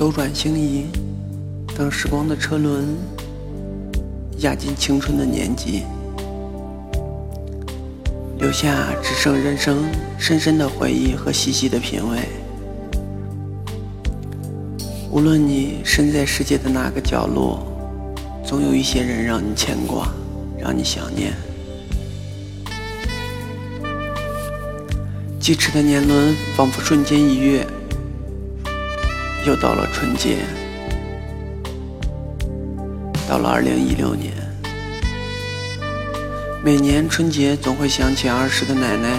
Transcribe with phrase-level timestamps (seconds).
[0.00, 0.86] 斗转星移，
[1.76, 2.96] 当时光的车轮
[4.38, 5.82] 压进青春的年纪，
[8.38, 9.84] 留下只剩人生
[10.18, 12.18] 深深的回忆和细细的品味。
[15.10, 17.62] 无论你身在世界的哪个角落，
[18.42, 20.10] 总有一些人让你牵挂，
[20.58, 21.34] 让你想念。
[25.38, 27.66] 疾驰的年轮仿佛瞬间一跃，
[29.46, 30.36] 又到了春节，
[33.28, 34.32] 到了二零一六年。
[36.62, 39.18] 每年春节总会想起儿时的奶奶，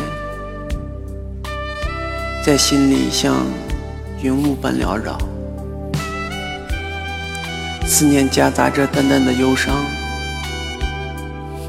[2.45, 3.45] 在心里像
[4.21, 5.17] 云雾般缭绕，
[7.87, 9.75] 思念夹杂着淡淡的忧伤，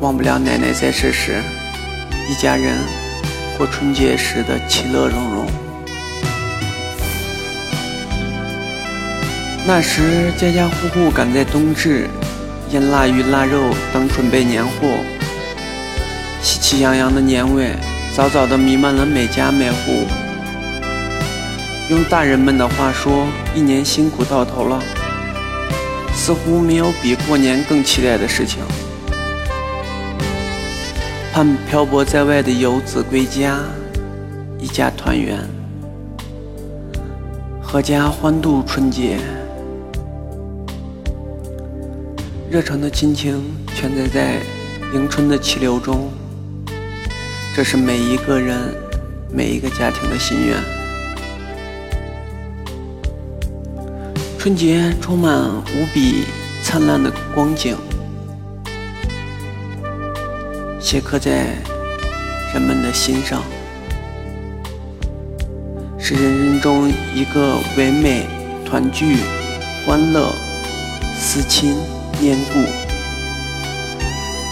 [0.02, 1.40] 忘不了奶奶在世时，
[2.30, 2.76] 一家人。
[3.58, 5.61] 过春节时的其乐融融。
[9.64, 12.08] 那时家家户户赶在冬至，
[12.70, 14.88] 腌腊鱼腊肉等准备年货，
[16.42, 17.70] 喜气洋洋的年味
[18.12, 20.04] 早早的弥漫了每家每户。
[21.88, 24.82] 用大人们的话说，一年辛苦到头了，
[26.12, 28.58] 似乎没有比过年更期待的事情。
[31.32, 33.60] 盼漂泊在外的游子归家，
[34.58, 35.38] 一家团圆，
[37.64, 39.18] 阖家欢度春节。
[42.52, 43.42] 热诚的亲情
[43.74, 44.34] 全在在
[44.92, 46.12] 迎春的气流中，
[47.56, 48.58] 这是每一个人、
[49.30, 50.58] 每一个家庭的心愿。
[54.38, 56.26] 春节充满无比
[56.62, 57.74] 灿烂的光景。
[60.78, 61.56] 镌刻在
[62.52, 63.42] 人们的心上，
[65.98, 68.26] 是人生中一个唯美、
[68.66, 69.16] 团聚、
[69.86, 70.30] 欢乐、
[71.18, 71.76] 思亲、
[72.22, 72.60] 念故、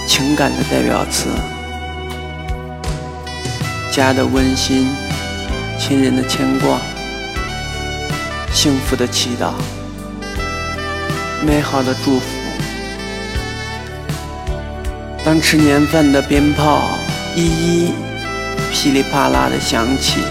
[0.05, 1.29] 情感的代表词。
[3.92, 4.89] 家的温馨，
[5.79, 6.80] 亲人的牵挂，
[8.53, 9.53] 幸福的祈祷，
[11.47, 12.27] 美好的祝福。
[15.25, 16.89] 当吃年饭的鞭炮
[17.36, 17.92] 一一
[18.73, 20.23] 噼里啪啦的响起，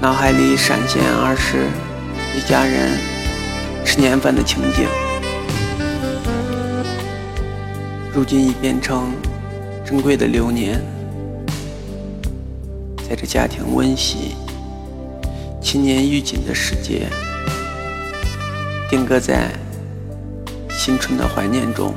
[0.00, 1.68] 脑海里闪现儿时
[2.36, 2.98] 一家人
[3.84, 4.88] 吃年饭的情景，
[8.14, 9.14] 如今已变成
[9.86, 10.78] 珍贵的流年，
[13.08, 14.36] 在这家庭温习、
[15.62, 17.06] 青年预警的世界，
[18.90, 19.50] 定格在
[20.68, 21.94] 新春的怀念中。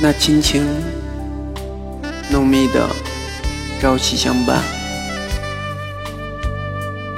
[0.00, 0.66] 那亲情
[2.28, 2.88] 浓密的
[3.80, 4.60] 朝夕相伴，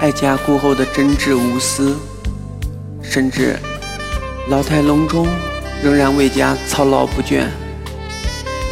[0.00, 1.97] 爱家顾后的真挚无私，
[3.03, 3.56] 甚至
[4.50, 5.26] 老态龙钟
[5.84, 7.44] 仍然为家操劳不倦，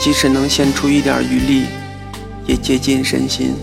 [0.00, 1.66] 即使能献出一点余力，
[2.46, 3.54] 也竭尽身心。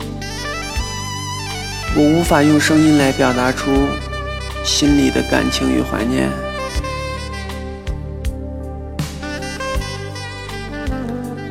[1.95, 3.71] 我无法用声音来表达出
[4.63, 6.29] 心里的感情与怀念。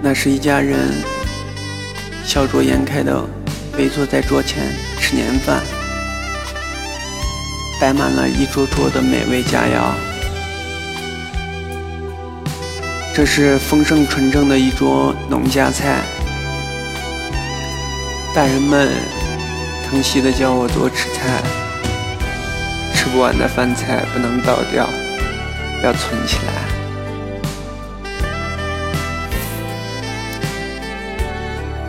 [0.01, 0.79] 那是一家人
[2.25, 3.21] 笑逐颜开的
[3.77, 5.61] 围坐在桌前吃年饭，
[7.81, 10.08] 摆满了一桌桌的美味佳肴。
[13.15, 15.99] 这是丰盛纯正的一桌农家菜，
[18.33, 18.89] 大人们
[19.91, 21.43] 疼惜的教我多吃菜，
[22.95, 24.89] 吃不完的饭菜不能倒掉，
[25.83, 26.53] 要存起来。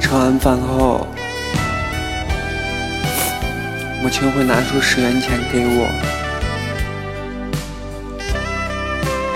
[0.02, 1.06] 吃完饭后，
[4.02, 5.88] 母亲会拿出十元钱给我，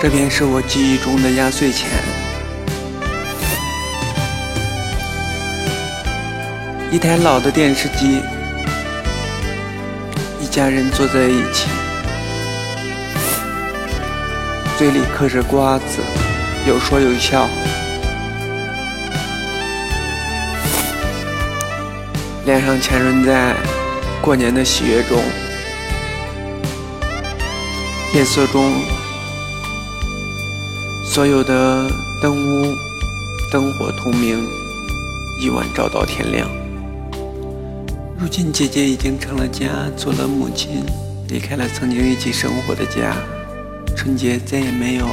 [0.00, 1.88] 这便是我记忆中的压岁钱。
[6.90, 8.20] 一台老的电视机，
[10.40, 11.68] 一家人坐在一起，
[14.78, 16.02] 嘴里嗑着瓜子，
[16.68, 17.48] 有说有笑。
[22.44, 23.54] 脸上浸润在
[24.20, 25.18] 过年的喜悦中，
[28.12, 28.70] 夜色中，
[31.14, 31.88] 所有的
[32.20, 32.74] 灯屋
[33.48, 34.44] 灯火通明，
[35.40, 36.50] 一晚照到天亮。
[38.18, 40.82] 如今姐姐已经成了家，做了母亲，
[41.28, 43.14] 离开了曾经一起生活的家，
[43.96, 45.06] 春节再也没有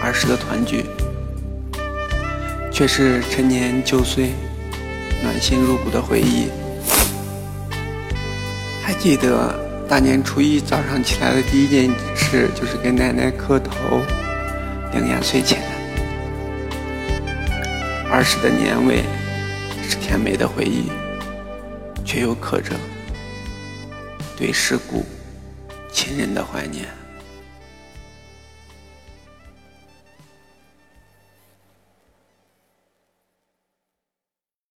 [0.00, 0.84] 儿时的团聚，
[2.72, 4.30] 却是陈年旧岁。
[5.24, 6.46] 暖心入骨的回忆，
[8.80, 9.52] 还记得
[9.88, 13.72] 大年初一早上起来的第一件事就是给奶奶磕头、
[14.92, 15.62] 领压岁钱。
[18.10, 19.02] 儿时的年味
[19.88, 20.90] 是甜美的回忆，
[22.04, 22.72] 却又刻着
[24.36, 25.04] 对世故、
[25.92, 26.86] 亲人的怀念。